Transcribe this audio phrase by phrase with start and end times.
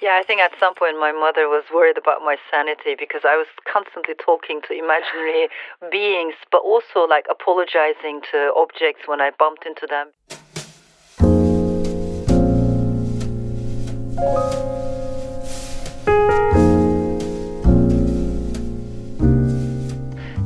[0.00, 3.36] Yeah, I think at some point my mother was worried about my sanity because I
[3.36, 5.48] was constantly talking to imaginary
[5.90, 10.08] beings, but also like apologizing to objects when I bumped into them.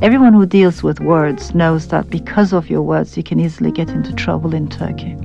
[0.03, 3.87] Everyone who deals with words knows that because of your words, you can easily get
[3.87, 5.15] into trouble in Turkey.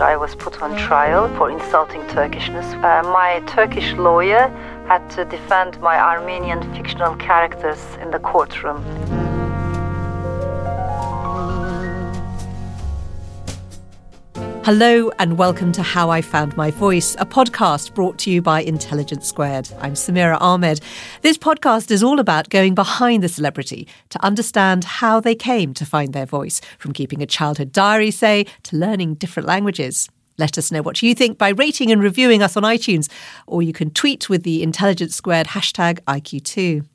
[0.00, 2.64] I was put on trial for insulting Turkishness.
[2.82, 4.48] Uh, my Turkish lawyer
[4.88, 9.21] had to defend my Armenian fictional characters in the courtroom.
[14.64, 18.62] Hello, and welcome to How I Found My Voice, a podcast brought to you by
[18.62, 19.68] Intelligence Squared.
[19.80, 20.80] I'm Samira Ahmed.
[21.22, 25.84] This podcast is all about going behind the celebrity to understand how they came to
[25.84, 30.08] find their voice, from keeping a childhood diary, say, to learning different languages.
[30.38, 33.10] Let us know what you think by rating and reviewing us on iTunes,
[33.48, 36.86] or you can tweet with the Intelligence Squared hashtag IQ2.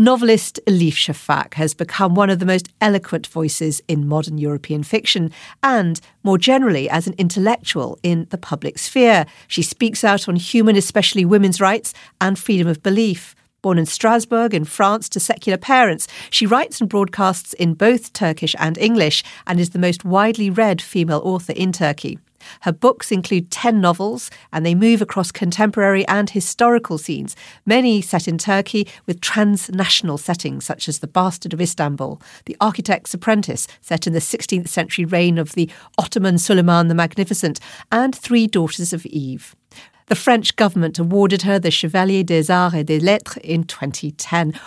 [0.00, 5.32] Novelist Elif Shafak has become one of the most eloquent voices in modern European fiction
[5.60, 9.26] and, more generally, as an intellectual in the public sphere.
[9.48, 13.34] She speaks out on human, especially women's rights, and freedom of belief.
[13.60, 18.54] Born in Strasbourg in France to secular parents, she writes and broadcasts in both Turkish
[18.60, 22.20] and English and is the most widely read female author in Turkey.
[22.62, 28.28] Her books include 10 novels and they move across contemporary and historical scenes, many set
[28.28, 34.06] in Turkey with transnational settings such as The Bastard of Istanbul, The Architect's Apprentice, set
[34.06, 37.60] in the 16th century reign of the Ottoman Suleiman the Magnificent,
[37.90, 39.54] and Three Daughters of Eve.
[40.06, 44.58] The French government awarded her the Chevalier des Arts et des Lettres in 2010.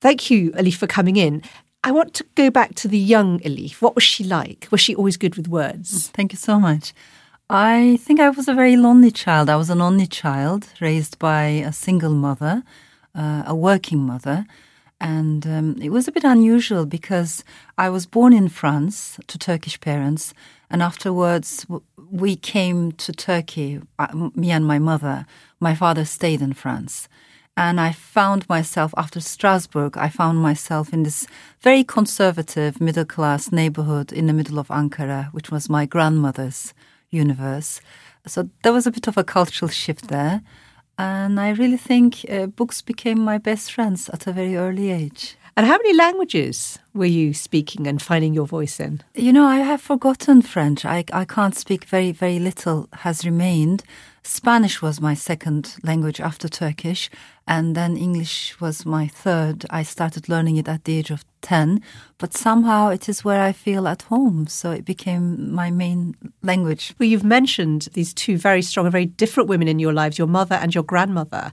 [0.00, 1.42] Thank you, Elif, for coming in.
[1.86, 3.80] I want to go back to the young Elif.
[3.80, 4.66] What was she like?
[4.72, 6.08] Was she always good with words?
[6.08, 6.92] Thank you so much.
[7.48, 9.48] I think I was a very lonely child.
[9.48, 12.64] I was an only child raised by a single mother,
[13.14, 14.46] uh, a working mother.
[15.00, 17.44] And um, it was a bit unusual because
[17.78, 20.34] I was born in France to Turkish parents.
[20.68, 21.66] And afterwards,
[22.10, 25.24] we came to Turkey, uh, me and my mother.
[25.60, 27.08] My father stayed in France.
[27.56, 31.26] And I found myself, after Strasbourg, I found myself in this
[31.60, 36.74] very conservative middle class neighborhood in the middle of Ankara, which was my grandmother's
[37.10, 37.80] universe.
[38.26, 40.42] So there was a bit of a cultural shift there.
[40.98, 45.36] And I really think uh, books became my best friends at a very early age.
[45.58, 49.02] And how many languages were you speaking and finding your voice in?
[49.14, 50.84] You know, I have forgotten French.
[50.84, 53.82] I, I can't speak very, very little has remained.
[54.22, 57.08] Spanish was my second language after Turkish,
[57.46, 59.64] and then English was my third.
[59.70, 61.80] I started learning it at the age of 10,
[62.18, 66.94] but somehow it is where I feel at home, so it became my main language.
[66.98, 70.26] Well, you've mentioned these two very strong and very different women in your lives, your
[70.26, 71.52] mother and your grandmother.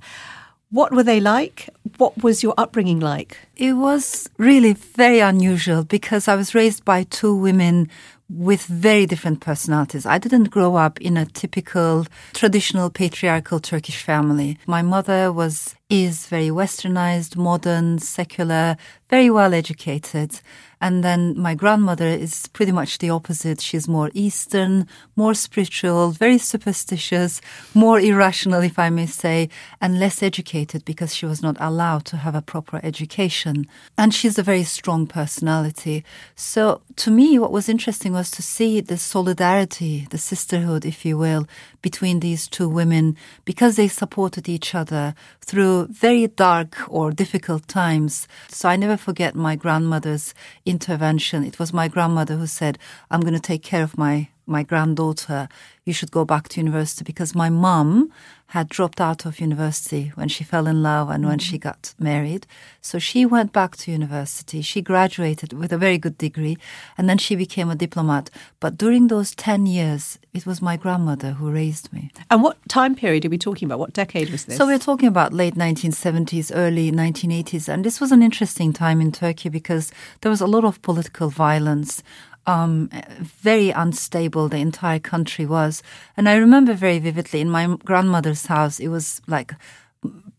[0.72, 1.70] What were they like?
[1.98, 3.38] What was your upbringing like?
[3.56, 7.90] It was really very unusual because I was raised by two women
[8.30, 10.06] with very different personalities.
[10.06, 14.58] I didn't grow up in a typical traditional patriarchal Turkish family.
[14.66, 18.76] My mother was is very westernized, modern, secular,
[19.12, 20.42] very well educated.
[20.82, 23.62] And then my grandmother is pretty much the opposite.
[23.62, 24.86] She's more Eastern,
[25.16, 27.40] more spiritual, very superstitious,
[27.74, 29.50] more irrational, if I may say,
[29.80, 33.66] and less educated because she was not allowed to have a proper education.
[33.98, 36.04] And she's a very strong personality.
[36.36, 41.18] So to me, what was interesting was to see the solidarity, the sisterhood, if you
[41.18, 41.48] will,
[41.82, 43.16] between these two women
[43.46, 48.28] because they supported each other through very dark or difficult times.
[48.50, 50.34] So I never forget my grandmother's
[50.66, 51.44] intervention.
[51.44, 52.78] It was my grandmother who said,
[53.10, 55.48] I'm going to take care of my my granddaughter,
[55.86, 58.12] you should go back to university because my mum
[58.48, 61.70] had dropped out of university when she fell in love and when she mm-hmm.
[61.70, 62.46] got married.
[62.82, 64.62] So she went back to university.
[64.62, 66.58] She graduated with a very good degree
[66.96, 68.30] and then she became a diplomat.
[68.60, 72.12] But during those 10 years, it was my grandmother who raised me.
[72.30, 73.80] And what time period are we talking about?
[73.80, 74.56] What decade was this?
[74.56, 77.68] So we're talking about late 1970s, early 1980s.
[77.68, 79.92] And this was an interesting time in Turkey because
[80.22, 82.04] there was a lot of political violence
[82.46, 85.82] um, very unstable the entire country was.
[86.18, 89.54] And I remember very vividly in my grandmother's house, it was like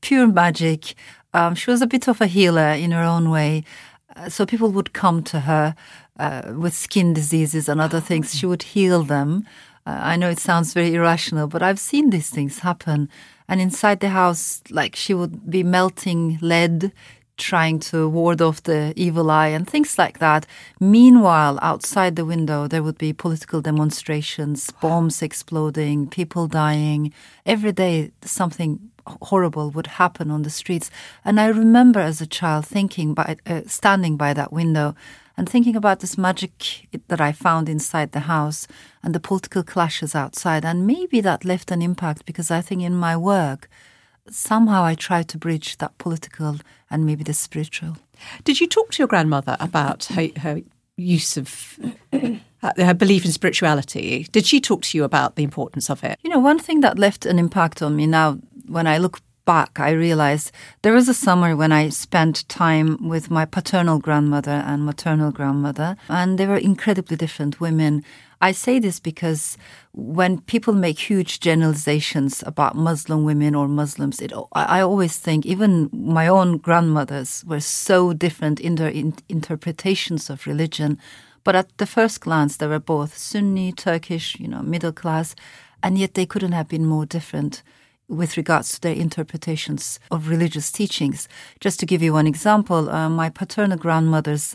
[0.01, 0.95] pure magic.
[1.33, 3.65] Um, she was a bit of a healer in her own way.
[4.15, 5.75] Uh, so people would come to her
[6.19, 8.35] uh, with skin diseases and other things.
[8.35, 9.47] She would heal them.
[9.87, 13.09] Uh, I know it sounds very irrational, but I've seen these things happen.
[13.49, 16.93] And inside the house, like she would be melting lead
[17.37, 20.47] trying to ward off the evil eye and things like that.
[20.81, 27.13] Meanwhile, outside the window, there would be political demonstrations, bombs exploding, people dying.
[27.45, 30.91] Every day, something horrible would happen on the streets.
[31.25, 34.95] And I remember as a child thinking by uh, standing by that window
[35.37, 38.67] and thinking about this magic that I found inside the house
[39.03, 40.65] and the political clashes outside.
[40.65, 43.69] And maybe that left an impact because I think in my work,
[44.31, 46.59] somehow I try to bridge that political
[46.94, 47.96] and maybe the spiritual.
[48.44, 50.61] Did you talk to your grandmother about her, her
[50.96, 51.79] use of
[52.62, 54.29] her belief in spirituality?
[54.31, 56.19] Did she talk to you about the importance of it?
[56.23, 58.38] You know, one thing that left an impact on me now
[58.69, 60.52] when I look back, I realized
[60.82, 65.97] there was a summer when I spent time with my paternal grandmother and maternal grandmother,
[66.08, 68.05] and they were incredibly different women.
[68.44, 69.56] I say this because
[69.93, 75.88] when people make huge generalizations about Muslim women or Muslims, it, I always think even
[75.94, 80.99] my own grandmothers were so different in their in, interpretations of religion.
[81.43, 85.35] But at the first glance, they were both Sunni, Turkish, you know, middle class,
[85.82, 87.62] and yet they couldn't have been more different
[88.08, 91.29] with regards to their interpretations of religious teachings.
[91.61, 94.55] Just to give you one example, uh, my paternal grandmother's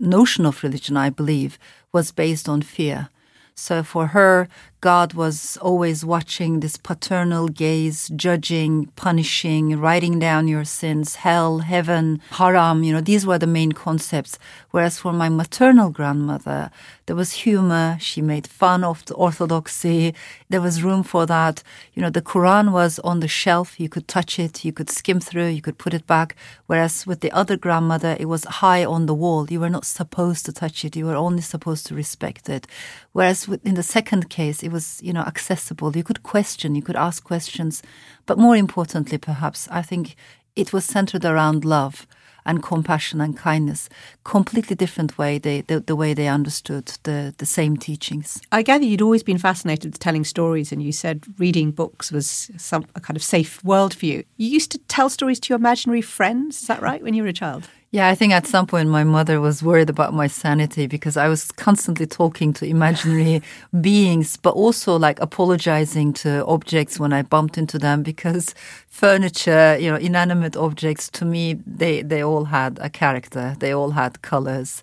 [0.00, 1.56] notion of religion, I believe,
[1.92, 3.08] was based on fear.
[3.54, 4.48] So for her,
[4.82, 12.20] God was always watching this paternal gaze, judging, punishing, writing down your sins, hell, heaven,
[12.32, 14.40] haram, you know, these were the main concepts.
[14.72, 16.72] Whereas for my maternal grandmother,
[17.06, 17.96] there was humor.
[18.00, 20.14] She made fun of the orthodoxy.
[20.48, 21.62] There was room for that.
[21.94, 23.78] You know, the Quran was on the shelf.
[23.78, 24.64] You could touch it.
[24.64, 25.48] You could skim through.
[25.48, 26.34] You could put it back.
[26.66, 29.46] Whereas with the other grandmother, it was high on the wall.
[29.48, 30.96] You were not supposed to touch it.
[30.96, 32.66] You were only supposed to respect it.
[33.12, 35.96] Whereas in the second case, it was, you know, accessible.
[35.96, 36.74] You could question.
[36.74, 37.82] You could ask questions.
[38.26, 40.16] But more importantly, perhaps, I think
[40.56, 42.06] it was centered around love
[42.44, 43.88] and compassion and kindness.
[44.24, 48.40] Completely different way they the, the way they understood the the same teachings.
[48.50, 52.50] I gather you'd always been fascinated with telling stories, and you said reading books was
[52.56, 54.24] some a kind of safe world for you.
[54.36, 56.62] You used to tell stories to your imaginary friends.
[56.62, 57.02] Is that right?
[57.02, 57.68] When you were a child.
[57.94, 61.28] Yeah, I think at some point my mother was worried about my sanity because I
[61.28, 63.42] was constantly talking to imaginary
[63.82, 68.54] beings, but also like apologizing to objects when I bumped into them because
[68.88, 73.90] furniture, you know, inanimate objects to me, they, they all had a character, they all
[73.90, 74.82] had colors.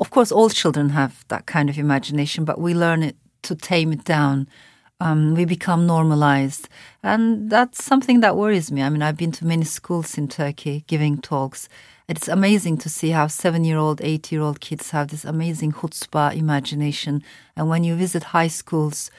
[0.00, 3.92] Of course, all children have that kind of imagination, but we learn it to tame
[3.92, 4.48] it down.
[4.98, 6.68] Um, we become normalized.
[7.04, 8.82] And that's something that worries me.
[8.82, 11.68] I mean, I've been to many schools in Turkey giving talks
[12.08, 15.72] it's amazing to see how seven year old, eight year old kids have this amazing
[15.72, 17.22] chutzpah imagination.
[17.56, 19.10] And when you visit high schools,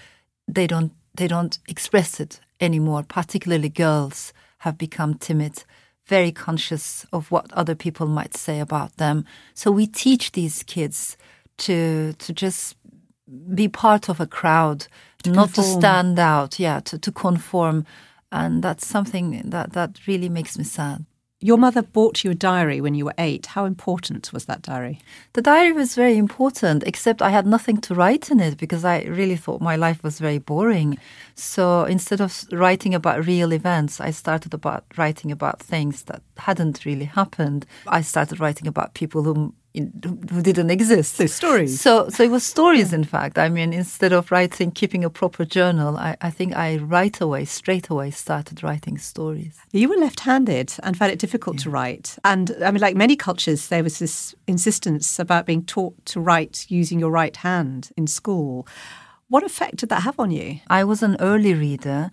[0.48, 3.04] they don't, they don't express it anymore.
[3.04, 5.64] Particularly girls have become timid,
[6.06, 9.26] very conscious of what other people might say about them.
[9.54, 11.18] So we teach these kids
[11.60, 12.76] to, to just
[13.54, 14.88] be part of a crowd,
[15.24, 15.68] to not conform.
[15.68, 17.86] to stand out, yeah, to, to conform.
[18.32, 21.06] And that's something that, that really makes me sad.
[21.44, 23.48] Your mother bought you a diary when you were eight.
[23.48, 25.02] How important was that diary?
[25.34, 29.02] The diary was very important, except I had nothing to write in it because I
[29.02, 30.98] really thought my life was very boring.
[31.36, 36.86] So instead of writing about real events, I started about writing about things that hadn't
[36.86, 37.66] really happened.
[37.88, 41.16] I started writing about people whom in, who didn't exist.
[41.16, 41.82] So stories.
[41.82, 42.94] So so it was stories.
[42.94, 46.78] In fact, I mean, instead of writing, keeping a proper journal, I, I think I
[46.78, 49.58] right away, straight away, started writing stories.
[49.72, 52.18] You were left-handed and found it difficult to write.
[52.24, 56.66] And I mean, like many cultures, there was this insistence about being taught to write
[56.70, 58.68] using your right hand in school.
[59.30, 60.60] What effect did that have on you?
[60.68, 62.12] I was an early reader,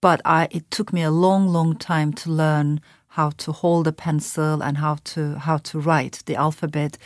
[0.00, 2.80] but I, it took me a long, long time to learn
[3.14, 6.98] how to hold a pencil and how to how to write the alphabet.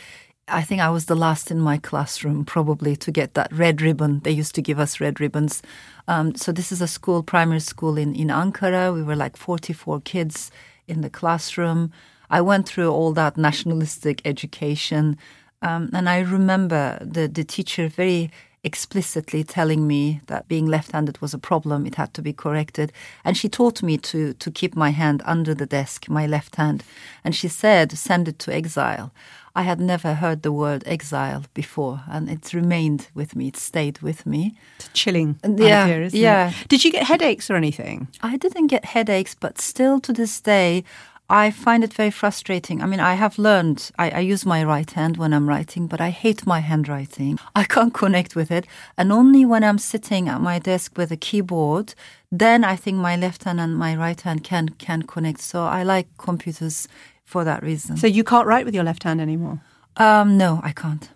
[0.47, 4.21] I think I was the last in my classroom probably to get that red ribbon.
[4.21, 5.61] They used to give us red ribbons.
[6.07, 8.91] Um, so this is a school, primary school in, in Ankara.
[8.91, 10.49] We were like 44 kids
[10.87, 11.91] in the classroom.
[12.31, 15.15] I went through all that nationalistic education.
[15.61, 18.31] Um, and I remember the, the teacher very
[18.63, 22.91] explicitly telling me that being left-handed was a problem it had to be corrected.
[23.23, 26.83] And she taught me to to keep my hand under the desk my left hand.
[27.23, 29.11] And she said send it to exile.
[29.55, 33.99] I had never heard the word exile before and it's remained with me it stayed
[33.99, 34.55] with me.
[34.77, 36.49] It's chilling yeah idea, isn't yeah.
[36.49, 36.67] It?
[36.69, 38.07] did you get headaches or anything?
[38.21, 40.83] I didn't get headaches but still to this day
[41.29, 42.81] I find it very frustrating.
[42.81, 46.01] I mean, I have learned, I, I, use my right hand when I'm writing, but
[46.01, 47.37] I hate my handwriting.
[47.55, 48.65] I can't connect with it.
[48.97, 51.93] And only when I'm sitting at my desk with a keyboard,
[52.31, 55.41] then I think my left hand and my right hand can, can connect.
[55.41, 56.87] So I like computers
[57.25, 57.97] for that reason.
[57.97, 59.61] So you can't write with your left hand anymore?
[59.97, 61.09] Um, no, I can't.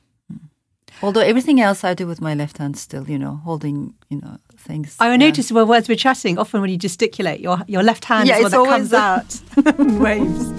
[1.01, 4.38] Although everything else I do with my left hand still, you know, holding, you know,
[4.63, 4.96] things.
[5.00, 5.17] I yeah.
[5.17, 8.43] noticed well, as we're chatting, often when you gesticulate, your your left hand yeah, is
[8.43, 9.41] what that comes out
[10.00, 10.51] waves.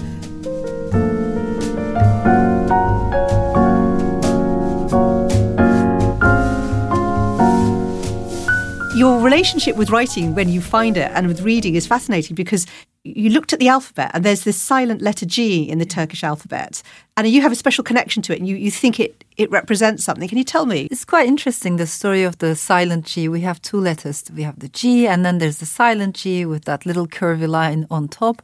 [8.97, 12.65] Your relationship with writing when you find it and with reading is fascinating because
[13.05, 16.81] you looked at the alphabet and there's this silent letter G in the Turkish alphabet
[17.15, 20.03] and you have a special connection to it and you, you think it, it represents
[20.03, 20.27] something.
[20.27, 20.87] Can you tell me?
[20.89, 23.29] It's quite interesting, the story of the silent G.
[23.29, 24.23] We have two letters.
[24.35, 27.85] We have the G and then there's the silent G with that little curvy line
[27.91, 28.41] on top.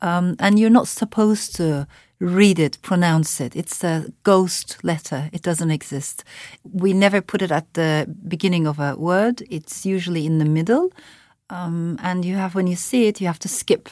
[0.00, 1.88] Um, and you're not supposed to
[2.20, 3.56] read it, pronounce it.
[3.56, 5.30] It's a ghost letter.
[5.32, 6.22] It doesn't exist.
[6.62, 9.42] We never put it at the beginning of a word.
[9.50, 10.92] It's usually in the middle.
[11.50, 13.88] Um, and you have when you see it, you have to skip.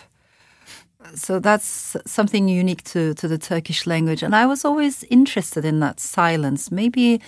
[1.15, 5.81] So that's something unique to to the Turkish language, and I was always interested in
[5.81, 6.71] that silence.
[6.71, 7.21] Maybe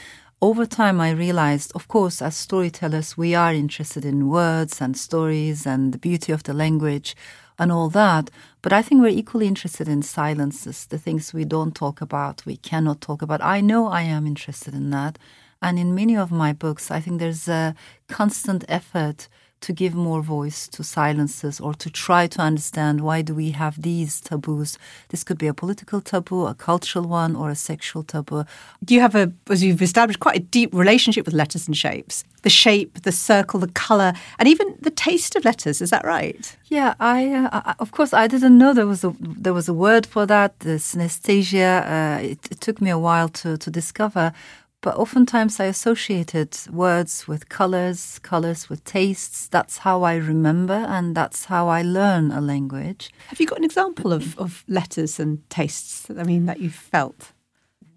[0.43, 5.67] over time, I realized, of course, as storytellers, we are interested in words and stories
[5.67, 7.17] and the beauty of the language
[7.59, 8.31] and all that.
[8.61, 12.57] But I think we're equally interested in silences, the things we don't talk about, we
[12.59, 13.43] cannot talk about.
[13.43, 15.19] I know I am interested in that.
[15.63, 17.75] And in many of my books, I think there's a
[18.09, 19.29] constant effort
[19.61, 23.81] to give more voice to silences or to try to understand why do we have
[23.81, 24.79] these taboos.
[25.09, 28.45] This could be a political taboo a cultural one or a sexual taboo.
[28.85, 32.25] Do you have a as you've established quite a deep relationship with letters and shapes.
[32.43, 36.57] The shape the circle the color and even the taste of letters is that right?
[36.67, 40.07] Yeah i uh, of course i didn't know there was a there was a word
[40.07, 41.73] for that the synesthesia.
[41.87, 44.33] Uh, it, it took me a while to to discover
[44.81, 49.49] but oftentimes I associated words with colors, colors with tastes.
[49.49, 53.11] That's how I remember and that's how I learn a language.
[53.29, 57.33] Have you got an example of, of letters and tastes, I mean, that you've felt?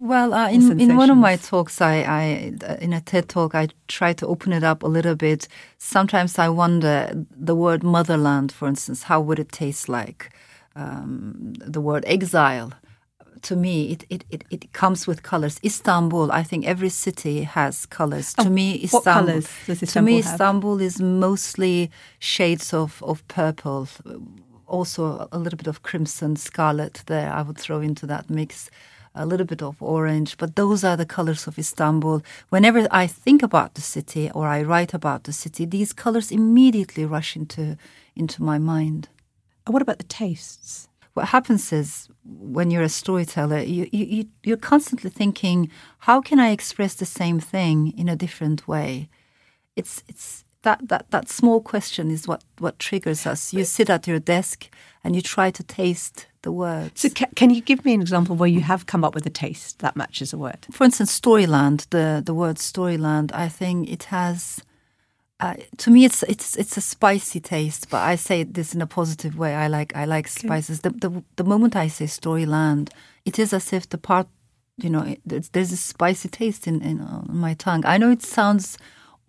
[0.02, 2.24] Well, uh, in, in one of my talks, I, I
[2.80, 5.50] in a TED talk, I try to open it up a little bit.
[5.78, 10.32] Sometimes I wonder the word motherland, for instance, how would it taste like?
[10.76, 12.72] Um, the word exile
[13.44, 15.60] to me, it, it, it, it, comes with colors.
[15.64, 18.34] Istanbul, I think every city has colors.
[18.38, 20.34] Oh, to me, Istanbul, what colors does Istanbul To me, have?
[20.34, 23.88] Istanbul is mostly shades of, of purple,
[24.68, 27.32] also a little bit of crimson, scarlet there.
[27.32, 28.70] I would throw into that mix
[29.16, 32.22] a little bit of orange, but those are the colors of Istanbul.
[32.50, 37.06] Whenever I think about the city or I write about the city, these colors immediately
[37.06, 37.78] rush into
[38.16, 39.10] into my mind.
[39.66, 40.89] And what about the tastes?
[41.20, 46.52] What happens is when you're a storyteller, you, you, you're constantly thinking, how can I
[46.52, 49.10] express the same thing in a different way?
[49.76, 53.54] It's, it's that, that, that small question is what, what triggers us.
[53.54, 54.70] You sit at your desk
[55.04, 57.02] and you try to taste the words.
[57.02, 59.30] So, ca- can you give me an example where you have come up with a
[59.30, 60.68] taste that matches a word?
[60.72, 64.64] For instance, Storyland, the, the word Storyland, I think it has
[65.40, 68.88] uh, to me, it's it's it's a spicy taste, but I say this in a
[68.88, 69.56] positive way.
[69.56, 70.82] I like I like spices.
[70.82, 72.90] The, the the moment I say Storyland,
[73.24, 74.28] it is as if the part,
[74.78, 77.86] you know, there's, there's a spicy taste in, in my tongue.
[77.86, 78.78] I know it sounds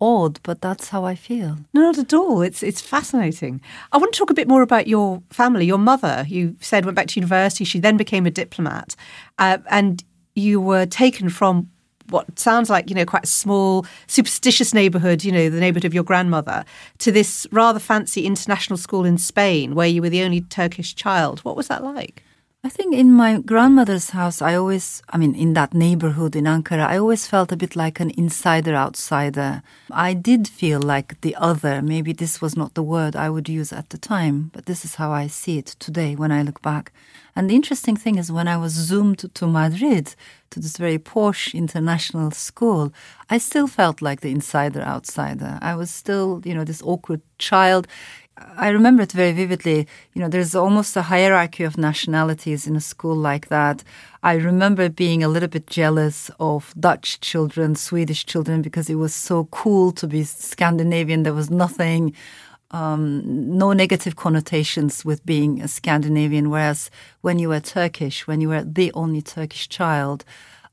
[0.01, 1.57] odd, but that's how I feel.
[1.73, 2.41] No, not at all.
[2.41, 3.61] It's it's fascinating.
[3.93, 5.65] I want to talk a bit more about your family.
[5.65, 7.63] Your mother, you said, went back to university.
[7.63, 8.97] She then became a diplomat,
[9.37, 10.03] uh, and
[10.35, 11.69] you were taken from
[12.11, 15.93] what sounds like, you know, quite a small, superstitious neighborhood, you know, the neighborhood of
[15.93, 16.63] your grandmother,
[16.99, 21.39] to this rather fancy international school in Spain where you were the only Turkish child.
[21.39, 22.23] What was that like?
[22.63, 26.85] I think in my grandmother's house, I always, I mean, in that neighborhood in Ankara,
[26.85, 29.63] I always felt a bit like an insider outsider.
[29.89, 31.81] I did feel like the other.
[31.81, 34.95] Maybe this was not the word I would use at the time, but this is
[34.95, 36.93] how I see it today when I look back.
[37.35, 40.13] And the interesting thing is when I was zoomed to Madrid,
[40.51, 42.93] to this very posh international school,
[43.27, 45.57] I still felt like the insider outsider.
[45.63, 47.87] I was still, you know, this awkward child.
[48.57, 49.87] I remember it very vividly.
[50.13, 53.83] You know, there's almost a hierarchy of nationalities in a school like that.
[54.23, 59.13] I remember being a little bit jealous of Dutch children, Swedish children, because it was
[59.13, 61.23] so cool to be Scandinavian.
[61.23, 62.13] There was nothing,
[62.71, 66.49] um, no negative connotations with being a Scandinavian.
[66.49, 66.89] Whereas
[67.21, 70.23] when you were Turkish, when you were the only Turkish child,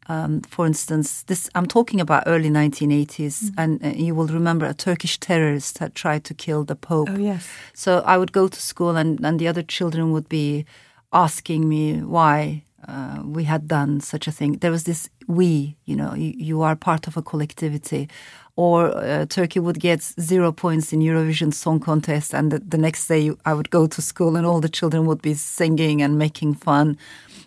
[0.09, 3.55] um, for instance, this I'm talking about early 1980s, mm.
[3.59, 7.09] and uh, you will remember a Turkish terrorist had tried to kill the Pope.
[7.11, 7.47] Oh yes.
[7.75, 10.65] So I would go to school, and and the other children would be
[11.13, 14.53] asking me why uh, we had done such a thing.
[14.59, 18.09] There was this we, you know, you, you are part of a collectivity.
[18.57, 23.07] Or uh, Turkey would get zero points in Eurovision Song Contest, and the, the next
[23.07, 26.55] day I would go to school, and all the children would be singing and making
[26.55, 26.99] fun.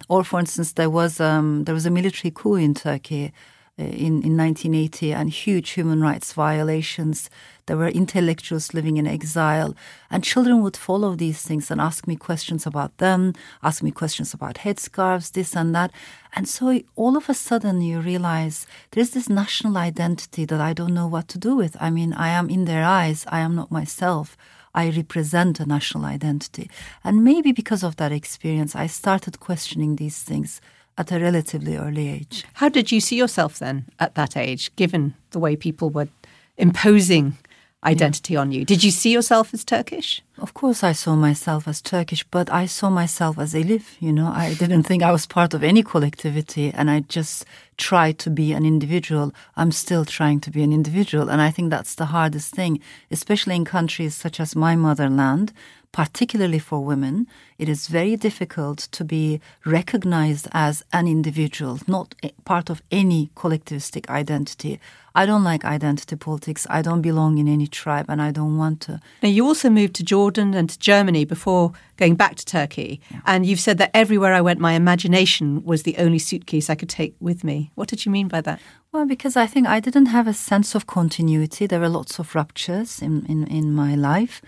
[0.10, 3.32] Or, for instance, there was um, there was a military coup in Turkey
[3.80, 7.30] uh, in, in 1980 and huge human rights violations.
[7.68, 9.74] There were intellectuals living in exile,
[10.10, 14.34] and children would follow these things and ask me questions about them, ask me questions
[14.34, 15.92] about headscarves, this and that.
[16.36, 20.94] And so all of a sudden you realize there's this national identity that I don't
[20.94, 21.78] know what to do with.
[21.80, 24.36] I mean, I am in their eyes, I am not myself.
[24.74, 26.70] I represent a national identity.
[27.04, 30.62] And maybe because of that experience, I started questioning these things
[30.98, 32.46] at a relatively early age.
[32.54, 36.10] How did you see yourself then at that age, given the way people were
[36.58, 37.38] imposing
[37.84, 38.40] identity yeah.
[38.40, 38.66] on you.
[38.66, 40.22] Did you see yourself as Turkish?
[40.38, 43.96] Of course, I saw myself as Turkish, but I saw myself as Elif.
[44.00, 47.46] You know, I didn't think I was part of any collectivity, and I just
[47.78, 49.34] tried to be an individual.
[49.56, 53.56] I'm still trying to be an individual, and I think that's the hardest thing, especially
[53.56, 55.52] in countries such as my motherland,
[55.92, 62.70] particularly for women, it is very difficult to be recognized as an individual, not part
[62.70, 64.80] of any collectivistic identity.
[65.14, 66.66] I don't like identity politics.
[66.70, 69.02] I don't belong in any tribe and I don't want to.
[69.22, 73.02] Now, you also moved to Jordan and to Germany before going back to Turkey.
[73.10, 73.20] Yeah.
[73.26, 76.90] And you've said that everywhere I went, my imagination was the only suitcase I could
[76.90, 77.72] take with me.
[77.76, 78.62] What did you mean by that?
[78.94, 81.68] Well, because I think I didn't have a sense of continuity.
[81.68, 84.42] There were lots of ruptures in, in, in my life.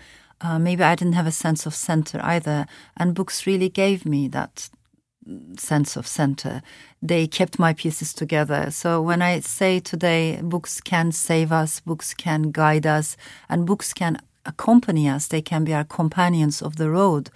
[0.43, 2.67] Uh, maybe I didn't have a sense of center either.
[2.97, 4.69] And books really gave me that
[5.57, 6.61] sense of center.
[7.01, 8.69] They kept my pieces together.
[8.69, 13.15] So when I say today, books can save us, books can guide us,
[13.49, 17.29] and books can accompany us, they can be our companions of the road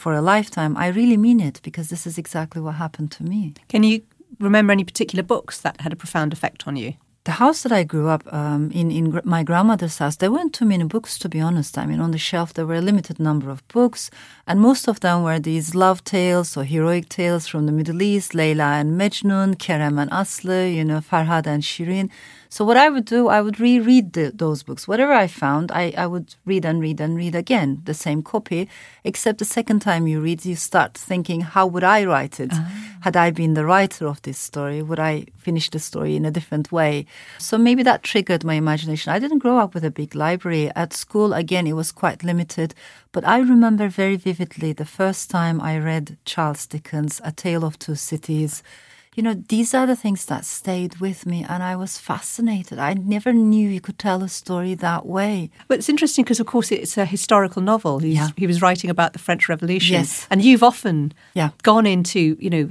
[0.00, 3.52] for a lifetime, I really mean it because this is exactly what happened to me.
[3.68, 4.02] Can you
[4.40, 6.94] remember any particular books that had a profound effect on you?
[7.24, 10.54] The house that I grew up um, in, in gr- my grandmother's house, there weren't
[10.54, 11.76] too many books, to be honest.
[11.76, 14.10] I mean, on the shelf, there were a limited number of books,
[14.46, 18.32] and most of them were these love tales or heroic tales from the Middle East,
[18.32, 22.08] Layla and Mejnun, Kerem and Aslı, you know, Farhad and Shirin.
[22.52, 24.88] So what I would do, I would reread the, those books.
[24.88, 28.68] Whatever I found, I, I would read and read and read again, the same copy,
[29.04, 32.52] except the second time you read, you start thinking, how would I write it?
[32.52, 32.88] Uh-huh.
[33.02, 36.30] Had I been the writer of this story, would I finish the story in a
[36.32, 37.06] different way?
[37.38, 39.12] So maybe that triggered my imagination.
[39.12, 40.72] I didn't grow up with a big library.
[40.74, 42.74] At school, again, it was quite limited.
[43.12, 47.78] But I remember very vividly the first time I read Charles Dickens' A Tale of
[47.78, 48.64] Two Cities
[49.20, 52.78] you know, these are the things that stayed with me, and I was fascinated.
[52.78, 55.50] I never knew you could tell a story that way.
[55.68, 57.98] But it's interesting because, of course, it's a historical novel.
[57.98, 58.28] He's, yeah.
[58.38, 59.96] He was writing about the French Revolution.
[59.96, 60.26] Yes.
[60.30, 61.50] And you've often yeah.
[61.62, 62.70] gone into, you know,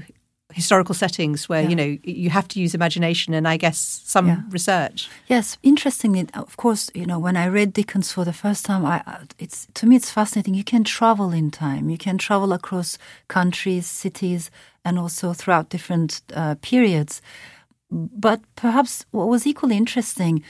[0.53, 1.69] historical settings where yeah.
[1.69, 4.41] you know you have to use imagination and I guess some yeah.
[4.49, 5.07] research.
[5.27, 9.03] Yes, interestingly, of course, you know when I read Dickens for the first time, I
[9.37, 10.55] it's to me it's fascinating.
[10.55, 11.89] You can travel in time.
[11.89, 14.49] You can travel across countries, cities,
[14.85, 17.21] and also throughout different uh, periods.
[17.91, 20.43] But perhaps what was equally interesting,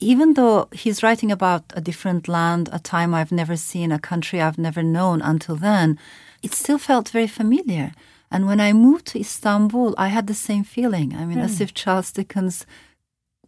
[0.00, 4.40] even though he's writing about a different land, a time I've never seen, a country
[4.40, 5.98] I've never known until then,
[6.42, 7.92] it still felt very familiar.
[8.30, 11.14] And when I moved to Istanbul, I had the same feeling.
[11.14, 11.44] I mean, mm.
[11.44, 11.64] as hmm.
[11.64, 12.66] if Charles Dickens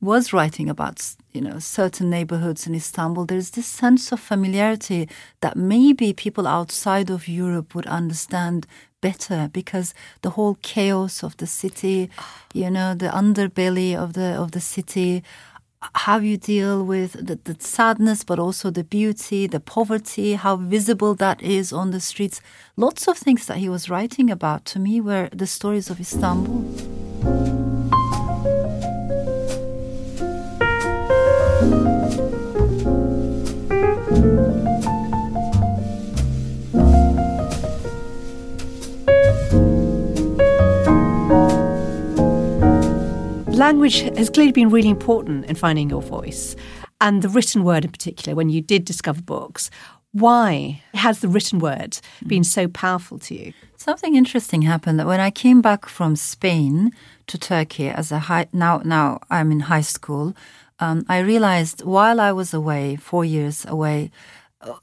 [0.00, 5.08] was writing about you know certain neighborhoods in Istanbul, there's this sense of familiarity
[5.40, 8.66] that maybe people outside of Europe would understand
[9.00, 12.10] better because the whole chaos of the city,
[12.52, 15.22] you know, the underbelly of the of the city,
[15.94, 21.14] how you deal with the, the, sadness, but also the beauty, the poverty, how visible
[21.14, 22.40] that is on the streets.
[22.76, 27.47] Lots of things that he was writing about to me were the stories of Istanbul.
[43.68, 46.56] Language has clearly been really important in finding your voice,
[47.02, 49.70] and the written word in particular, when you did discover books.
[50.12, 53.52] Why has the written word been so powerful to you?
[53.76, 56.92] Something interesting happened that when I came back from Spain
[57.26, 60.34] to Turkey as a high, now now I'm in high school,
[60.80, 64.10] um, I realized while I was away, four years away,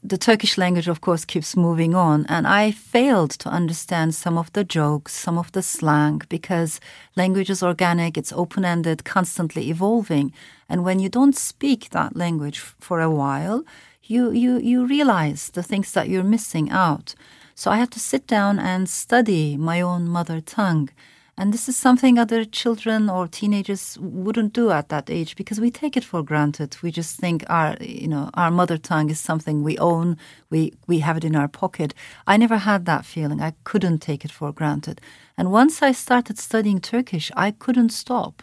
[0.02, 4.50] the Turkish language, of course, keeps moving on, and I failed to understand some of
[4.54, 6.80] the jokes, some of the slang, because
[7.14, 10.32] language is organic, it's open ended, constantly evolving.
[10.68, 13.64] And when you don't speak that language for a while,
[14.02, 17.14] you, you, you realize the things that you're missing out.
[17.54, 20.88] So I had to sit down and study my own mother tongue.
[21.38, 25.70] And this is something other children or teenagers wouldn't do at that age because we
[25.70, 26.78] take it for granted.
[26.82, 30.16] We just think our, you know, our mother tongue is something we own.
[30.48, 31.92] We, we have it in our pocket.
[32.26, 33.42] I never had that feeling.
[33.42, 35.02] I couldn't take it for granted.
[35.36, 38.42] And once I started studying Turkish, I couldn't stop,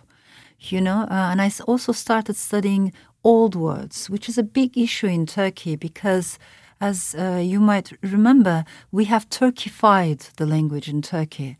[0.59, 5.07] you know, uh, and I also started studying old words, which is a big issue
[5.07, 6.37] in Turkey because
[6.79, 11.57] as uh, you might remember, we have Turkified the language in Turkey.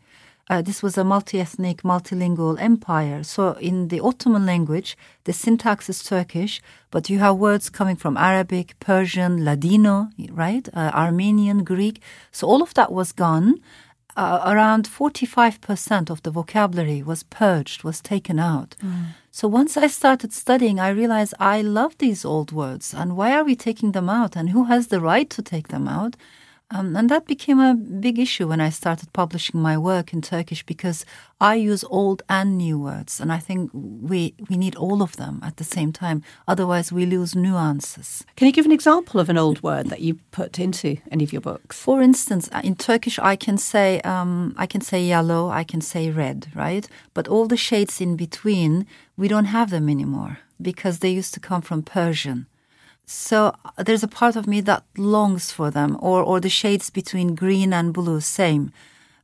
[0.50, 3.22] Uh, this was a multi-ethnic, multilingual empire.
[3.22, 8.16] So in the Ottoman language, the syntax is Turkish, but you have words coming from
[8.16, 10.68] Arabic, Persian, Ladino, right?
[10.74, 12.02] Uh, Armenian, Greek.
[12.30, 13.60] So all of that was gone.
[14.16, 18.76] Uh, around 45% of the vocabulary was purged, was taken out.
[18.80, 19.06] Mm.
[19.32, 22.94] So once I started studying, I realized I love these old words.
[22.94, 24.36] And why are we taking them out?
[24.36, 26.14] And who has the right to take them out?
[26.74, 30.64] Um, and that became a big issue when I started publishing my work in Turkish
[30.66, 31.06] because
[31.40, 35.40] I use old and new words, and I think we we need all of them
[35.44, 36.22] at the same time.
[36.48, 38.24] Otherwise, we lose nuances.
[38.36, 41.32] Can you give an example of an old word that you put into any of
[41.32, 41.78] your books?
[41.78, 45.80] For instance, uh, in Turkish, I can say um, I can say yellow, I can
[45.80, 46.88] say red, right?
[47.14, 51.40] But all the shades in between, we don't have them anymore because they used to
[51.40, 52.46] come from Persian.
[53.06, 56.90] So uh, there's a part of me that longs for them, or or the shades
[56.90, 58.20] between green and blue.
[58.20, 58.72] Same,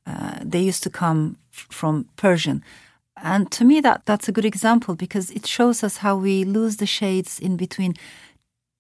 [0.07, 2.62] uh, they used to come from Persian,
[3.16, 6.77] and to me that that's a good example because it shows us how we lose
[6.77, 7.95] the shades in between.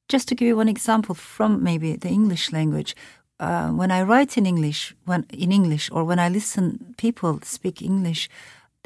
[0.08, 2.96] Just to give you one example from maybe the English language,
[3.38, 7.80] uh, when I write in English, when in English, or when I listen people speak
[7.80, 8.28] English,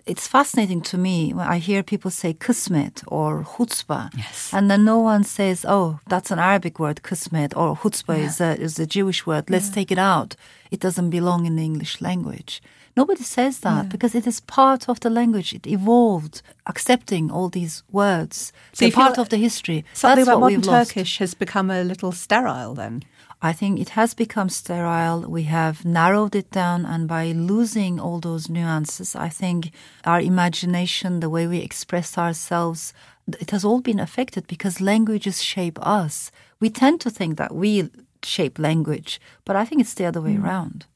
[0.06, 4.52] it's fascinating to me when I hear people say kismet or chutzpah, yes.
[4.52, 8.26] and then no one says, "Oh, that's an Arabic word, kismet," or chutzpah yeah.
[8.26, 9.48] is a is a Jewish word.
[9.48, 9.74] Let's yeah.
[9.74, 10.36] take it out.
[10.70, 12.62] It doesn't belong in the English language.
[12.96, 13.90] Nobody says that yeah.
[13.90, 15.52] because it is part of the language.
[15.52, 18.52] It evolved, accepting all these words.
[18.72, 19.84] So They're part of the history.
[19.94, 23.02] Something That's about modern Turkish has become a little sterile then.
[23.44, 25.20] I think it has become sterile.
[25.28, 29.70] We have narrowed it down, and by losing all those nuances, I think
[30.06, 32.94] our imagination, the way we express ourselves,
[33.38, 36.32] it has all been affected because languages shape us.
[36.58, 37.90] We tend to think that we
[38.22, 40.42] shape language, but I think it's the other way mm.
[40.42, 40.86] around.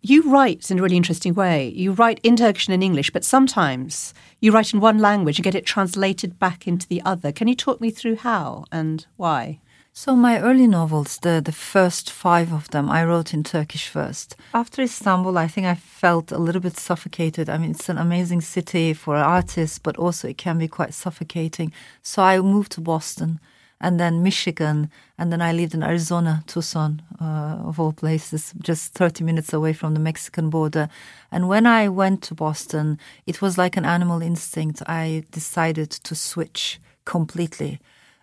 [0.00, 1.70] You write in a really interesting way.
[1.70, 5.44] You write in Turkish and in English, but sometimes you write in one language and
[5.44, 7.32] get it translated back into the other.
[7.32, 9.58] Can you talk me through how and why?
[9.98, 14.36] So my early novels, the the first five of them, I wrote in Turkish first.
[14.52, 17.48] After Istanbul, I think I felt a little bit suffocated.
[17.48, 21.72] I mean, it's an amazing city for artists, but also it can be quite suffocating.
[22.02, 23.40] So I moved to Boston,
[23.80, 28.92] and then Michigan, and then I lived in Arizona, Tucson, uh, of all places, just
[28.92, 30.90] 30 minutes away from the Mexican border.
[31.30, 34.82] And when I went to Boston, it was like an animal instinct.
[34.86, 37.80] I decided to switch completely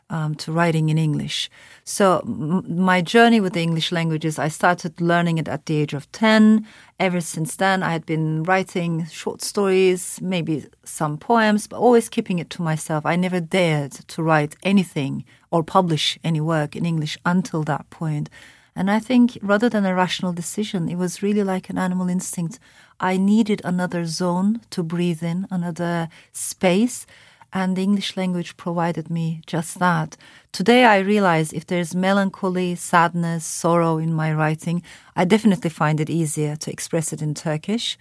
[0.09, 1.49] um, to writing in English.
[1.83, 5.77] So m- my journey with the English language is I started learning it at the
[5.77, 6.65] age of 10.
[6.99, 12.39] Ever since then, I had been writing short stories, maybe some poems, but always keeping
[12.39, 13.05] it to myself.
[13.05, 18.29] I never dared to write anything or publish any work in English until that point.
[18.75, 22.59] And I think rather than a rational decision, it was really like an animal instinct.
[22.99, 27.05] I needed another zone to breathe in, another space
[27.53, 30.17] and the English language provided me just that.
[30.51, 34.81] Today, I realize if there's melancholy, sadness, sorrow in my writing,
[35.15, 37.97] I definitely find it easier to express it in Turkish.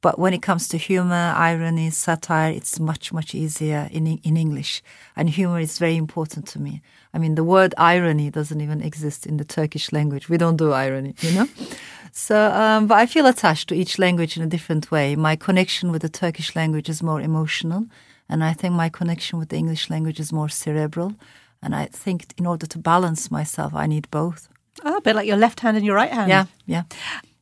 [0.00, 4.82] But when it comes to humor, irony, satire, it's much, much easier in, in English.
[5.14, 6.82] And humor is very important to me.
[7.14, 10.28] I mean, the word irony doesn't even exist in the Turkish language.
[10.28, 11.48] We don't do irony, you know?
[12.12, 15.16] so, um, but I feel attached to each language in a different way.
[15.16, 17.86] My connection with the Turkish language is more emotional.
[18.28, 21.14] And I think my connection with the English language is more cerebral.
[21.62, 24.48] And I think in order to balance myself, I need both.
[24.84, 26.28] Oh, a bit like your left hand and your right hand.
[26.28, 26.82] Yeah, yeah.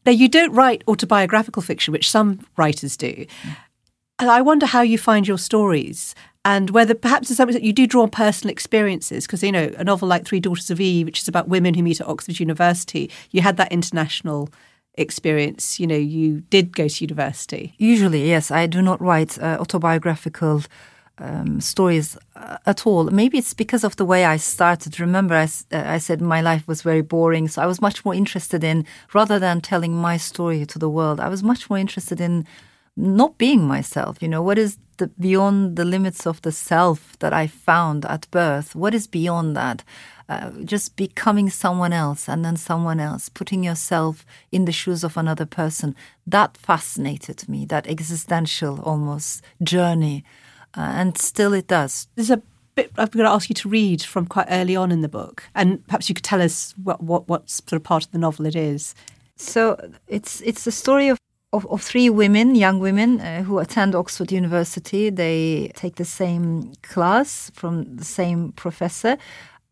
[0.07, 3.27] Now, you don't write autobiographical fiction, which some writers do.
[4.19, 7.73] And I wonder how you find your stories and whether perhaps it's something that you
[7.73, 9.27] do draw on personal experiences.
[9.27, 11.83] Because, you know, a novel like Three Daughters of Eve, which is about women who
[11.83, 14.51] meet at Oxford University, you had that international
[14.95, 15.81] experience.
[15.81, 17.75] You know, you did go to university.
[17.79, 18.51] Usually, yes.
[18.51, 20.63] I do not write uh, autobiographical
[21.19, 23.05] um, stories uh, at all.
[23.05, 24.99] Maybe it's because of the way I started.
[24.99, 28.15] Remember, I, uh, I said my life was very boring, so I was much more
[28.15, 32.21] interested in, rather than telling my story to the world, I was much more interested
[32.21, 32.47] in
[32.97, 34.23] not being myself.
[34.23, 38.31] You know, what is the beyond the limits of the self that I found at
[38.31, 38.75] birth?
[38.75, 39.83] What is beyond that?
[40.27, 45.19] Uh, just becoming someone else and then someone else, putting yourself in the shoes of
[45.19, 45.95] another person.
[46.27, 50.25] That fascinated me, that existential almost journey
[50.77, 52.09] uh, and still it does.
[52.15, 52.43] There's a
[52.75, 55.45] bit I'm going to ask you to read from quite early on in the book,
[55.55, 58.47] and perhaps you could tell us what what, what sort of part of the novel
[58.47, 58.95] it is.
[59.37, 59.77] So
[60.09, 61.19] it's it's the story of.
[61.53, 65.09] Of, of three women, young women, uh, who attend Oxford University.
[65.09, 69.19] They take the same class from the same professor.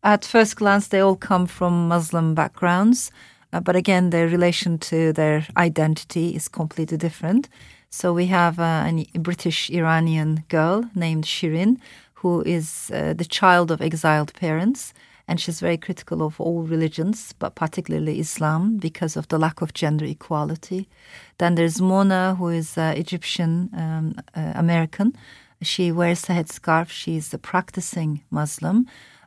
[0.03, 3.09] At first glance, they all come from Muslim backgrounds,
[3.53, 7.47] uh, but again, their relation to their identity is completely different.
[7.89, 11.77] So we have uh, a British Iranian girl named Shirin,
[12.15, 14.93] who is uh, the child of exiled parents.
[15.25, 19.73] And she's very critical of all religions, but particularly Islam, because of the lack of
[19.73, 20.89] gender equality.
[21.37, 25.13] Then there's Mona, who is uh, Egyptian um, uh, American.
[25.61, 26.89] She wears a headscarf.
[26.89, 28.85] She's a practicing Muslim.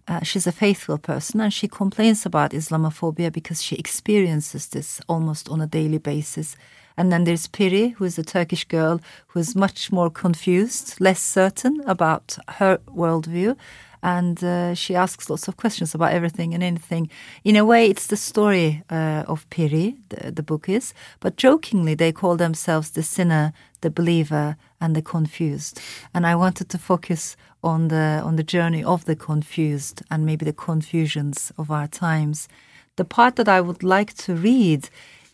[0.09, 5.49] Uh, she's a faithful person and she complains about Islamophobia because she experiences this almost
[5.49, 6.57] on a daily basis.
[6.97, 11.21] And then there's Piri, who is a Turkish girl who is much more confused, less
[11.21, 13.57] certain about her worldview.
[14.03, 17.11] And uh, she asks lots of questions about everything and anything.
[17.43, 20.95] In a way, it's the story uh, of Piri, the, the book is.
[21.21, 23.53] But jokingly, they call themselves the sinner,
[23.87, 25.75] the believer, and the confused.
[26.15, 30.45] And I wanted to focus on the on the journey of the confused and maybe
[30.45, 32.49] the confusions of our times.
[32.97, 34.83] The part that I would like to read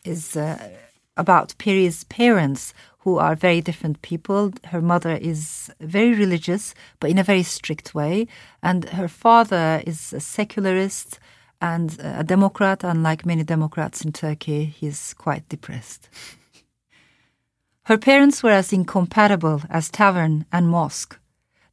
[0.05, 0.37] is.
[0.37, 0.57] Uh,
[1.17, 2.73] about Piri's parents,
[3.05, 4.53] who are very different people.
[4.65, 8.27] Her mother is very religious, but in a very strict way,
[8.63, 11.19] and her father is a secularist
[11.61, 12.85] and a Democrat.
[12.85, 16.09] Unlike many Democrats in Turkey, he's quite depressed.
[17.87, 21.19] Her parents were as incompatible as tavern and mosque.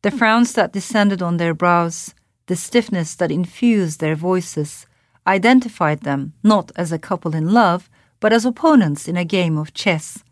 [0.02, 2.16] The frowns that descended on their brows,
[2.48, 4.88] the stiffness that infused their voices,
[5.28, 9.76] identified them not as a couple in love, but as opponents in a game of
[9.76, 10.24] chess.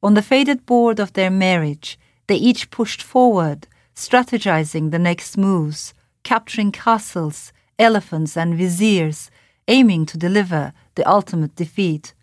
[0.00, 5.92] On the faded board of their marriage, they each pushed forward, strategizing the next moves,
[6.22, 9.28] capturing castles, elephants, and viziers,
[9.66, 12.14] aiming to deliver the ultimate defeat.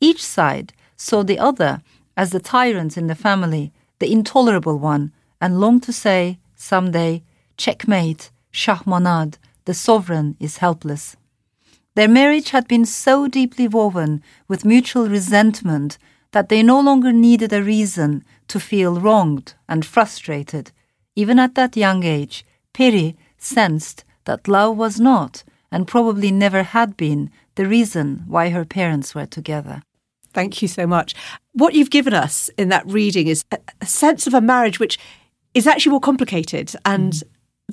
[0.00, 1.82] Each side saw the other
[2.20, 7.22] as the tyrant in the family, the intolerable one, and long to say, some day,
[7.56, 11.16] checkmate, Shahmanad, the sovereign is helpless.
[11.94, 15.96] Their marriage had been so deeply woven with mutual resentment
[16.32, 20.72] that they no longer needed a reason to feel wronged and frustrated.
[21.16, 26.98] Even at that young age, Piri sensed that love was not, and probably never had
[26.98, 29.80] been, the reason why her parents were together.
[30.32, 31.14] Thank you so much.
[31.52, 34.98] What you've given us in that reading is a, a sense of a marriage which
[35.54, 37.22] is actually more complicated and mm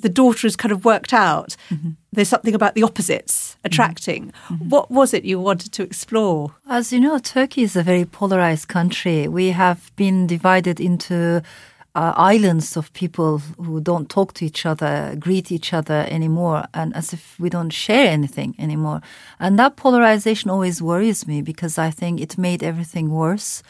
[0.00, 1.90] the daughter has kind of worked out mm-hmm.
[2.12, 4.32] there's something about the opposites attracting.
[4.48, 4.68] Mm-hmm.
[4.68, 6.54] What was it you wanted to explore?
[6.68, 9.28] As you know, Turkey is a very polarized country.
[9.28, 11.42] We have been divided into
[11.98, 16.94] uh, islands of people who don't talk to each other, greet each other anymore, and
[16.94, 19.00] as if we don't share anything anymore.
[19.40, 23.64] And that polarization always worries me because I think it made everything worse.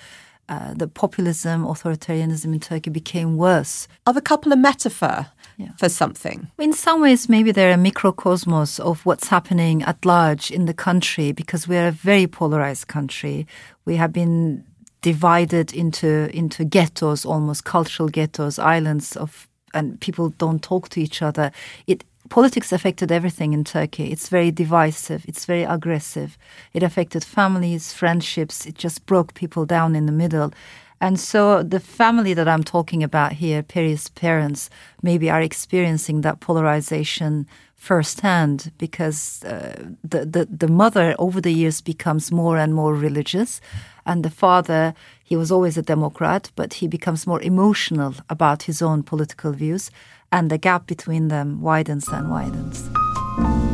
[0.46, 3.88] Uh, the populism, authoritarianism in Turkey became worse.
[4.06, 5.72] Are the couple a metaphor yeah.
[5.78, 6.50] for something.
[6.58, 11.32] In some ways, maybe they're a microcosmos of what's happening at large in the country
[11.32, 13.46] because we're a very polarized country.
[13.84, 14.64] We have been
[15.02, 21.22] divided into into ghettos, almost cultural ghettos, islands of and people don't talk to each
[21.22, 21.52] other.
[21.86, 24.10] It politics affected everything in Turkey.
[24.10, 25.24] It's very divisive.
[25.26, 26.36] It's very aggressive.
[26.72, 28.66] It affected families, friendships.
[28.66, 30.52] It just broke people down in the middle.
[31.00, 34.68] And so the family that I'm talking about here, Piri's parents,
[35.02, 41.80] maybe are experiencing that polarization firsthand because uh, the, the, the mother over the years
[41.80, 43.60] becomes more and more religious.
[44.04, 48.82] And the father he was always a democrat but he becomes more emotional about his
[48.82, 49.90] own political views.
[50.32, 53.67] And the gap between them widens and widens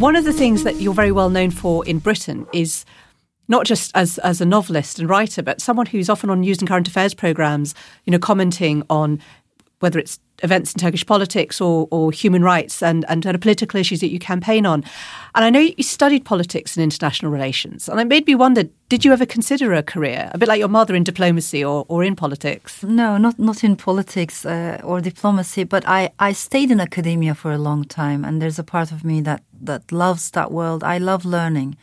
[0.00, 2.86] one of the things that you're very well known for in britain is
[3.48, 6.68] not just as as a novelist and writer, but someone who's often on news and
[6.68, 9.20] current affairs programs, you know, commenting on
[9.80, 14.00] whether it's events in Turkish politics or, or human rights and, and other political issues
[14.00, 14.84] that you campaign on.
[15.34, 17.88] And I know you studied politics and international relations.
[17.88, 20.68] And it made me wonder, did you ever consider a career, a bit like your
[20.68, 22.82] mother in diplomacy or, or in politics?
[22.82, 27.52] No, not, not in politics uh, or diplomacy, but I, I stayed in academia for
[27.52, 28.24] a long time.
[28.24, 30.82] And there's a part of me that, that loves that world.
[30.84, 31.76] I love learning.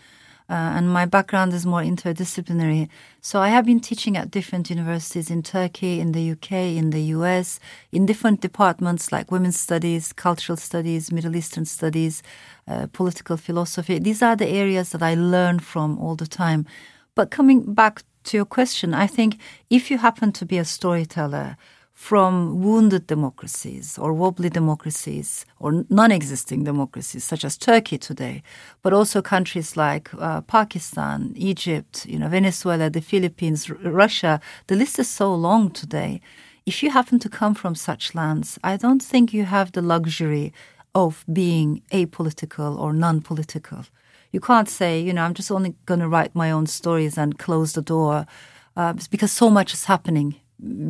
[0.49, 2.87] Uh, and my background is more interdisciplinary.
[3.21, 7.01] So I have been teaching at different universities in Turkey, in the UK, in the
[7.15, 7.59] US,
[7.91, 12.23] in different departments like women's studies, cultural studies, Middle Eastern studies,
[12.67, 13.99] uh, political philosophy.
[13.99, 16.65] These are the areas that I learn from all the time.
[17.13, 21.57] But coming back to your question, I think if you happen to be a storyteller,
[21.97, 28.43] from wounded democracies or wobbly democracies or non existing democracies, such as Turkey today,
[28.83, 34.39] but also countries like uh, Pakistan, Egypt, you know, Venezuela, the Philippines, R- Russia.
[34.67, 36.21] The list is so long today.
[36.67, 40.53] If you happen to come from such lands, I don't think you have the luxury
[40.93, 43.85] of being apolitical or non political.
[44.31, 47.39] You can't say, you know, I'm just only going to write my own stories and
[47.39, 48.27] close the door
[48.75, 50.35] uh, because so much is happening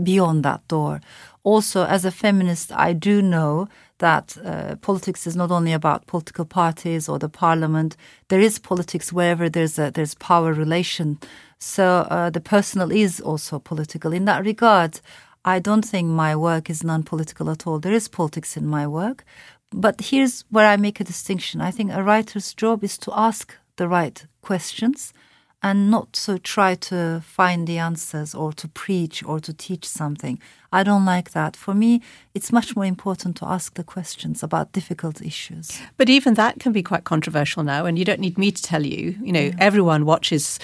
[0.04, 1.02] beyond that door.
[1.44, 3.68] Also, as a feminist, I do know
[4.00, 7.98] that uh, politics is not only about political parties or the parliament.
[8.28, 11.20] There is politics wherever there's a there's power relation.
[11.58, 14.14] So uh, the personal is also political.
[14.14, 15.00] In that regard,
[15.46, 17.80] I don't think my work is non-political at all.
[17.80, 19.26] There is politics in my work,
[19.72, 21.62] but here's where I make a distinction.
[21.62, 25.14] I think a writer's job is to ask the right questions
[25.64, 30.40] and not to try to find the answers or to preach or to teach something.
[30.72, 31.56] I don't like that.
[31.56, 32.02] For me,
[32.34, 35.80] it's much more important to ask the questions about difficult issues.
[35.98, 38.86] But even that can be quite controversial now, and you don't need me to tell
[38.86, 39.16] you.
[39.22, 39.56] You know, yeah.
[39.60, 40.60] everyone watches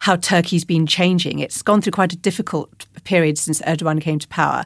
[0.00, 1.38] how Turkey's been changing.
[1.38, 4.64] It's gone through quite a difficult period since Erdogan came to power.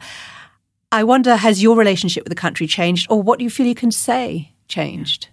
[0.91, 3.75] I wonder, has your relationship with the country changed, or what do you feel you
[3.75, 5.29] can say changed?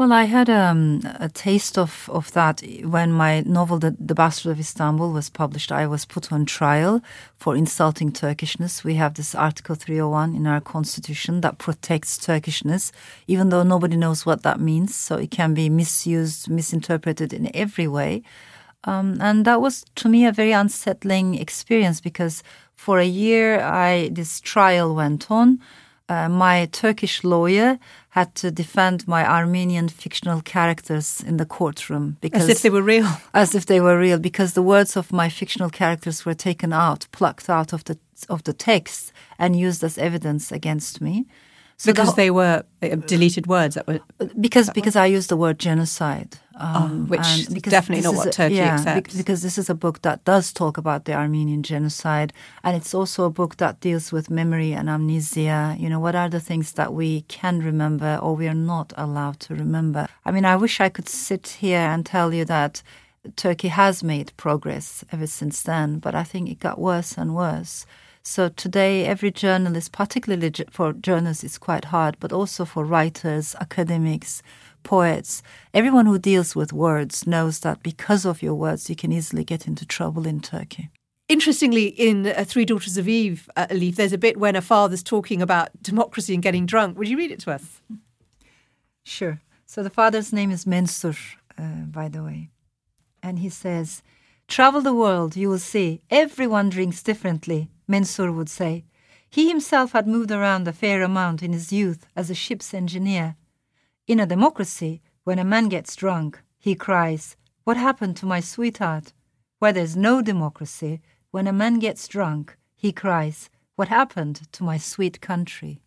[0.00, 4.52] Well, I had um, a taste of, of that when my novel, the, the Bastard
[4.52, 5.70] of Istanbul, was published.
[5.70, 7.02] I was put on trial
[7.36, 8.82] for insulting Turkishness.
[8.82, 12.92] We have this Article 301 in our constitution that protects Turkishness,
[13.26, 14.94] even though nobody knows what that means.
[14.94, 18.22] So it can be misused, misinterpreted in every way.
[18.84, 22.42] Um, and that was to me a very unsettling experience because
[22.74, 25.60] for a year I this trial went on.
[26.08, 27.78] Uh, my Turkish lawyer
[28.10, 32.82] had to defend my Armenian fictional characters in the courtroom because as if they were
[32.82, 33.08] real.
[33.34, 37.06] As if they were real, because the words of my fictional characters were taken out,
[37.12, 41.26] plucked out of the of the text, and used as evidence against me.
[41.76, 44.00] So because the, they were uh, deleted words that were
[44.40, 48.30] because because I used the word genocide, um, oh, which is definitely not what a,
[48.30, 49.16] Turkey yeah, accepts.
[49.16, 53.24] Because this is a book that does talk about the Armenian genocide, and it's also
[53.24, 55.76] a book that deals with memory and amnesia.
[55.78, 59.40] You know, what are the things that we can remember or we are not allowed
[59.40, 60.06] to remember?
[60.24, 62.82] I mean, I wish I could sit here and tell you that
[63.36, 67.86] Turkey has made progress ever since then, but I think it got worse and worse.
[68.22, 74.42] So today, every journalist, particularly for journalists, it's quite hard, but also for writers, academics,
[74.82, 79.44] poets, everyone who deals with words knows that because of your words, you can easily
[79.44, 80.90] get into trouble in Turkey.
[81.28, 85.40] Interestingly, in uh, Three Daughters of Eve, uh, there's a bit when a father's talking
[85.40, 86.98] about democracy and getting drunk.
[86.98, 87.80] Would you read it to us?
[89.04, 89.40] Sure.
[89.64, 91.16] So the father's name is Mensur,
[91.56, 92.50] uh, by the way.
[93.22, 94.02] And he says,
[94.48, 96.02] Travel the world, you will see.
[96.10, 97.68] Everyone drinks differently.
[97.88, 98.84] Mensur would say.
[99.30, 103.36] He himself had moved around a fair amount in his youth as a ship's engineer.
[104.10, 109.12] In a democracy, when a man gets drunk, he cries, What happened to my sweetheart?
[109.60, 114.78] Where there's no democracy, when a man gets drunk, he cries, What happened to my
[114.78, 115.80] sweet country?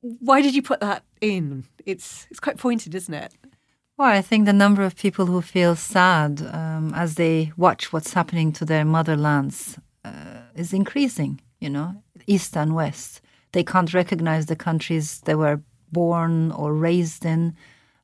[0.00, 1.62] Why did you put that in?
[1.86, 3.32] It's it's quite pointed, isn't it?
[3.96, 8.14] Well, I think the number of people who feel sad um, as they watch what's
[8.14, 13.20] happening to their motherlands uh, is increasing, you know, east and west.
[13.52, 15.60] They can't recognize the countries they were
[15.94, 17.56] born or raised in.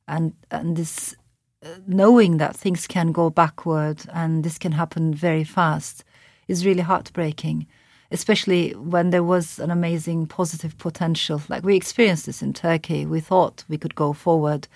[0.07, 1.15] And, and this
[1.63, 6.03] uh, knowing that things can go backward and this can happen very fast
[6.47, 7.67] is really heartbreaking
[8.11, 11.41] especially when there was an amazing positive potential.
[11.47, 13.05] Like we experienced this in Turkey.
[13.05, 14.67] We thought we could go forward,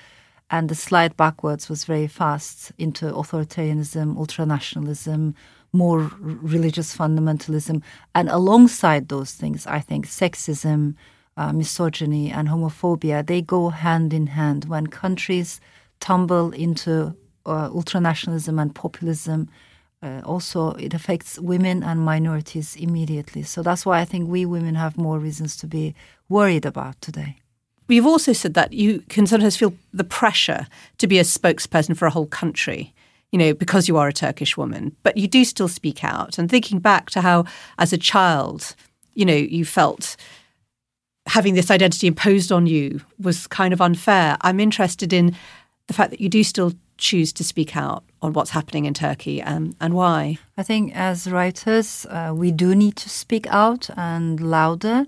[0.50, 5.34] and the slide backwards was very fast into authoritarianism, ultranationalism,
[5.74, 7.82] more religious fundamentalism.
[8.14, 10.96] And alongside those things, I think sexism,
[11.38, 14.66] uh, misogyny, and homophobia, they go hand in hand.
[14.66, 15.60] When countries
[16.00, 17.16] tumble into
[17.46, 19.50] uh, ultranationalism and populism,
[20.02, 23.44] uh, also it affects women and minorities immediately.
[23.44, 25.96] So that's why I think we women have more reasons to be
[26.30, 27.38] worried about today.
[27.88, 30.66] You've also said that you can sometimes feel the pressure
[30.98, 32.94] to be a spokesperson for a whole country,
[33.32, 36.40] you know, because you are a Turkish woman, but you do still speak out.
[36.40, 37.46] And thinking back to how,
[37.78, 38.76] as a child,
[39.14, 40.16] you know, you felt
[41.28, 44.38] having this identity imposed on you was kind of unfair.
[44.42, 45.36] I'm interested in
[45.88, 49.42] the fact that you do still choose to speak out on what's happening in Turkey
[49.42, 50.38] and, and why?
[50.58, 55.06] I think as writers, uh, we do need to speak out and louder.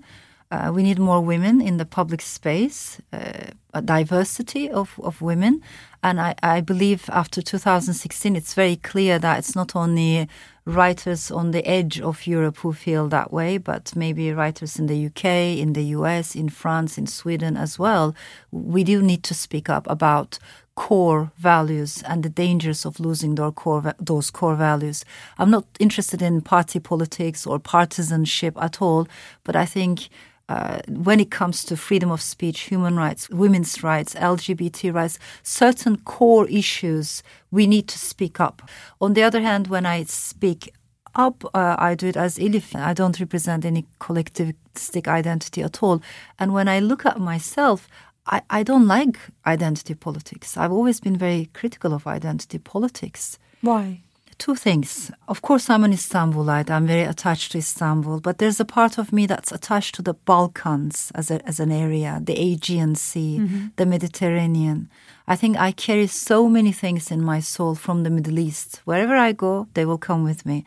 [0.50, 5.62] Uh, we need more women in the public space, uh, a diversity of, of women.
[6.02, 10.26] And I, I believe after 2016, it's very clear that it's not only
[10.64, 15.06] writers on the edge of Europe who feel that way, but maybe writers in the
[15.06, 15.24] UK,
[15.58, 18.14] in the US, in France, in Sweden as well.
[18.50, 20.38] We do need to speak up about
[20.76, 25.04] core values and the dangers of losing core, those core values.
[25.36, 29.08] I'm not interested in party politics or partisanship at all,
[29.42, 30.08] but I think
[30.48, 35.98] uh, when it comes to freedom of speech, human rights, women's rights, LGBT rights, certain
[35.98, 38.62] core issues, we need to speak up.
[39.00, 40.72] On the other hand, when I speak
[41.14, 42.74] up, uh, I do it as Elif.
[42.74, 46.00] I don't represent any collectivistic identity at all.
[46.38, 47.88] And when I look at myself,
[48.26, 50.56] I, I don't like identity politics.
[50.56, 53.38] I've always been very critical of identity politics.
[53.60, 54.02] Why?
[54.38, 55.10] Two things.
[55.26, 56.70] Of course, I'm an Istanbulite.
[56.70, 60.14] I'm very attached to Istanbul, but there's a part of me that's attached to the
[60.14, 63.66] Balkans as, a, as an area, the Aegean Sea, mm-hmm.
[63.74, 64.88] the Mediterranean.
[65.26, 68.80] I think I carry so many things in my soul from the Middle East.
[68.84, 70.64] Wherever I go, they will come with me.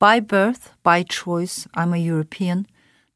[0.00, 2.66] By birth, by choice, I'm a European.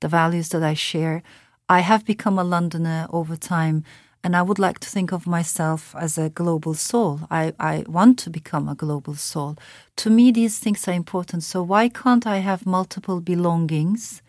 [0.01, 1.25] The values that I share
[1.69, 3.83] I have become a Londoner over time,
[4.27, 7.21] and I would like to think of myself as a global soul.
[7.31, 9.57] I, I want to become a global soul.
[9.99, 11.45] To me, these things are important.
[11.45, 14.23] So, why can't I have multiple belongings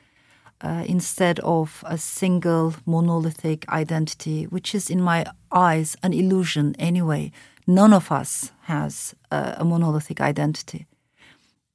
[0.61, 7.31] uh, instead of a single monolithic identity, which is, in my eyes, an illusion anyway?
[7.65, 10.85] None of us has a, a monolithic identity.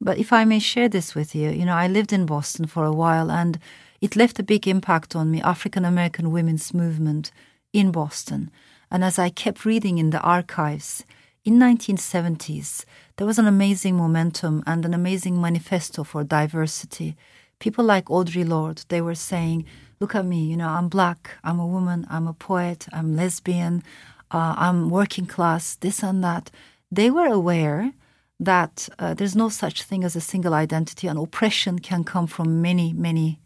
[0.01, 2.85] But if I may share this with you, you know, I lived in Boston for
[2.85, 3.59] a while and
[4.01, 7.33] it left a big impact on me, African American women's movement
[7.73, 8.51] in Boston.
[8.91, 11.05] And as I kept reading in the archives,
[11.45, 12.85] in 1970s,
[13.17, 17.17] there was an amazing momentum and an amazing manifesto for diversity.
[17.59, 19.65] People like Audre Lorde, they were saying,
[19.99, 23.83] look at me, you know, I'm black, I'm a woman, I'm a poet, I'm lesbian,
[24.31, 26.51] uh, I'm working class, this and that.
[26.91, 27.93] They were aware
[28.39, 32.61] that uh, there's no such thing as a single identity and oppression can come from
[32.63, 33.41] many, many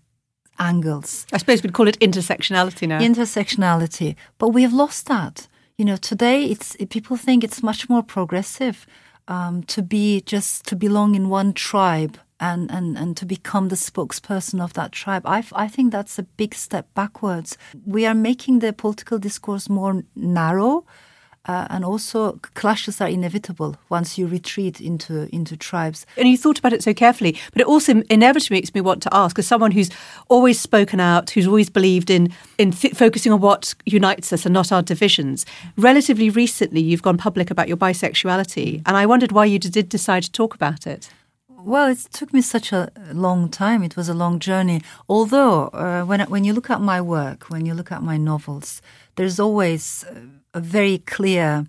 [0.59, 1.27] angles.
[1.33, 3.01] I suppose we'd call it intersectionality now.
[3.01, 5.49] Intersectionality, but we have lost that.
[5.77, 8.87] You know, today it's people think it's much more progressive
[9.29, 13.77] um, to be just to belong in one tribe and, and, and to become the
[13.77, 15.23] spokesperson of that tribe.
[15.27, 17.57] I, I think that's a big step backwards.
[17.85, 20.85] We are making the political discourse more narrow
[21.47, 26.07] uh, and also clashes are inevitable once you retreat into into tribes.
[26.17, 29.15] And you thought about it so carefully, but it also inevitably makes me want to
[29.15, 29.91] ask, as someone who's
[30.29, 34.53] always spoken out, who's always believed in in th- focusing on what unites us and
[34.53, 35.47] not our divisions.
[35.77, 40.25] Relatively recently, you've gone public about your bisexuality, and I wondered why you did decide
[40.25, 41.11] to talk about it.
[41.67, 43.83] Well, it took me such a long time.
[43.83, 44.83] It was a long journey.
[45.09, 48.81] Although, uh, when when you look at my work, when you look at my novels,
[49.17, 50.21] there's always uh,
[50.55, 51.67] a very clear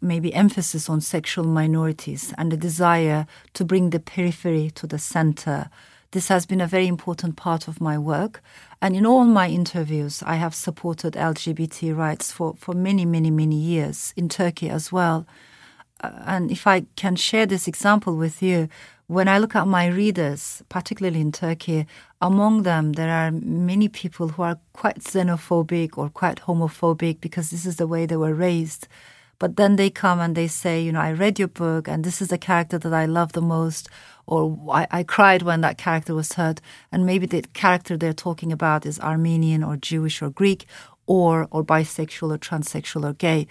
[0.00, 5.70] maybe emphasis on sexual minorities and the desire to bring the periphery to the center.
[6.10, 8.42] This has been a very important part of my work.
[8.82, 13.56] And in all my interviews, I have supported LGBT rights for, for many, many, many
[13.56, 15.26] years in Turkey as well.
[16.00, 18.68] Uh, and if I can share this example with you,
[19.08, 21.86] when I look at my readers, particularly in Turkey,
[22.20, 27.64] among them there are many people who are quite xenophobic or quite homophobic because this
[27.64, 28.86] is the way they were raised.
[29.38, 32.20] But then they come and they say, you know, I read your book and this
[32.20, 33.88] is the character that I love the most,
[34.26, 36.60] or I, I cried when that character was hurt.
[36.92, 40.66] And maybe the character they're talking about is Armenian or Jewish or Greek,
[41.06, 43.46] or or bisexual or transsexual or gay.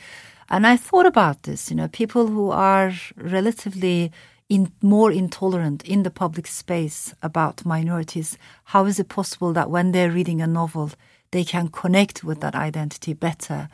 [0.49, 4.11] And I thought about this, you know, people who are relatively
[4.49, 8.37] in, more intolerant in the public space about minorities.
[8.65, 10.91] How is it possible that when they're reading a novel,
[11.31, 13.69] they can connect with that identity better?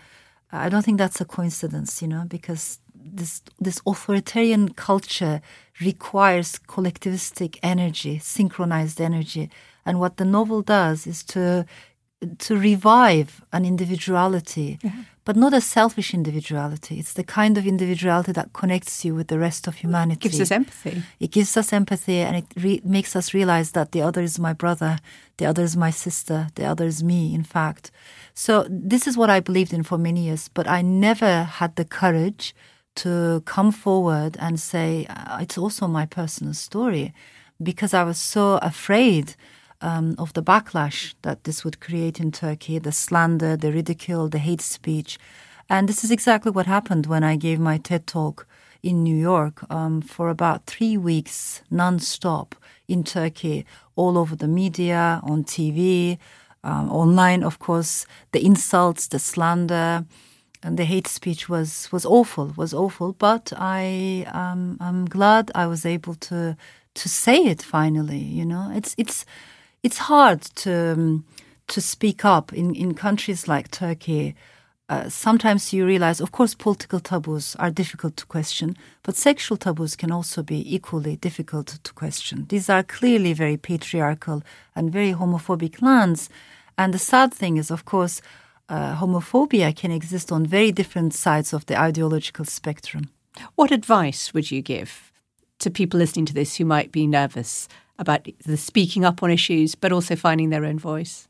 [0.52, 5.42] I don't think that's a coincidence, you know, because this this authoritarian culture
[5.82, 9.50] requires collectivistic energy, synchronized energy,
[9.86, 11.66] and what the novel does is to
[12.38, 14.92] to revive an individuality, yeah.
[15.26, 17.00] But not a selfish individuality.
[17.00, 20.28] It's the kind of individuality that connects you with the rest of humanity.
[20.28, 21.04] It gives us empathy.
[21.20, 24.54] It gives us empathy and it re- makes us realize that the other is my
[24.54, 25.00] brother,
[25.38, 27.92] the other is my sister, the other is me, in fact.
[28.34, 31.86] So, this is what I believed in for many years, but I never had the
[31.86, 32.56] courage
[32.96, 37.14] to come forward and say, uh, it's also my personal story
[37.62, 39.36] because I was so afraid
[39.84, 44.40] um, of the backlash that this would create in Turkey, the slander, the ridicule, the
[44.40, 45.20] hate speech.
[45.70, 48.48] And this is exactly what happened when I gave my TED talk
[48.82, 52.56] in New York um, for about three weeks, non-stop
[52.88, 53.66] in Turkey,
[53.96, 56.18] all over the media, on TV,
[56.64, 60.06] um, online, of course, the insults, the slander,
[60.64, 63.14] and the hate speech was was awful, was awful.
[63.14, 66.56] But I um, I'm glad I was able to
[66.94, 68.20] to say it finally.
[68.40, 69.26] You know, it's it's
[69.84, 71.26] it's hard to um,
[71.68, 74.36] to speak up in in countries like Turkey.
[74.90, 79.96] Uh, sometimes you realize, of course, political taboos are difficult to question, but sexual taboos
[79.96, 82.46] can also be equally difficult to question.
[82.50, 84.44] These are clearly very patriarchal
[84.76, 86.30] and very homophobic lands.
[86.78, 88.22] And the sad thing is, of course,
[88.68, 93.10] uh, homophobia can exist on very different sides of the ideological spectrum.
[93.56, 95.12] What advice would you give
[95.60, 97.70] to people listening to this who might be nervous
[98.00, 101.28] about the speaking up on issues, but also finding their own voice?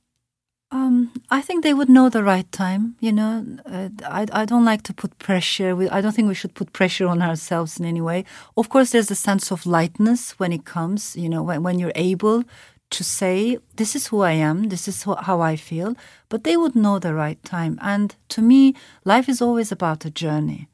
[0.72, 2.96] Um, I think they would know the right time.
[3.00, 5.76] You know, uh, I I don't like to put pressure.
[5.76, 8.26] We, I don't think we should put pressure on ourselves in any way.
[8.58, 11.16] Of course, there's a sense of lightness when it comes.
[11.16, 12.44] You know, when when you're able
[12.90, 15.96] to say this is who I am, this is how I feel.
[16.30, 17.78] But they would know the right time.
[17.82, 18.74] And to me,
[19.06, 20.70] life is always about a journey.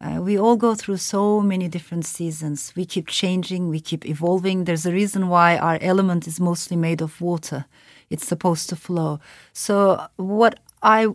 [0.00, 2.72] Uh, we all go through so many different seasons.
[2.74, 4.64] We keep changing, we keep evolving.
[4.64, 7.66] There's a reason why our element is mostly made of water.
[8.08, 9.20] It's supposed to flow.
[9.52, 11.08] So, what I,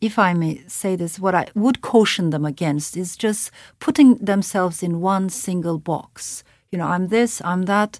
[0.00, 3.50] if I may say this, what I would caution them against is just
[3.80, 6.44] putting themselves in one single box.
[6.70, 7.98] You know, I'm this, I'm that.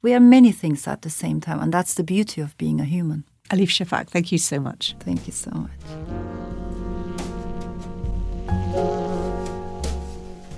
[0.00, 2.84] We are many things at the same time, and that's the beauty of being a
[2.84, 3.24] human.
[3.50, 4.94] Elif Shafak, thank you so much.
[5.00, 6.61] Thank you so much.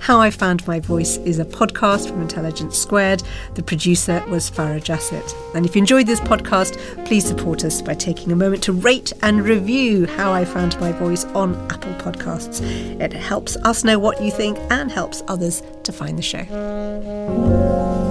[0.05, 3.23] How I Found My Voice is a podcast from Intelligence Squared.
[3.55, 5.33] The producer was Farah Jasset.
[5.55, 9.13] And if you enjoyed this podcast, please support us by taking a moment to rate
[9.23, 12.61] and review How I Found My Voice on Apple Podcasts.
[13.01, 18.04] It helps us know what you think and helps others to find the show.